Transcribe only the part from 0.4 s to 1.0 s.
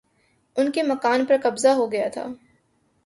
ان کے